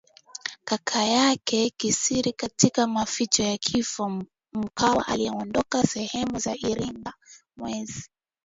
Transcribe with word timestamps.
kaka 0.65 1.03
yake 1.03 1.69
kisiriKatika 1.77 2.87
maficho 2.87 3.43
na 3.43 3.57
kifo 3.57 4.23
Mkwawa 4.53 5.07
alikuwa 5.07 5.07
ameondoka 5.07 5.83
sehemu 5.83 6.39
za 6.39 6.55
Iringa 6.55 7.13
mwezi 7.57 8.09